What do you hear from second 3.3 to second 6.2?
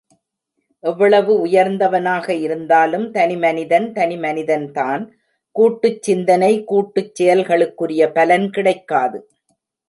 மனிதன், தனிமனிதன்தான் கூட்டுச்